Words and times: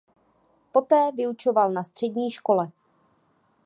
Poté 0.71 1.11
vyučoval 1.11 1.71
na 1.71 1.83
střední 1.83 2.31
škole. 2.31 2.71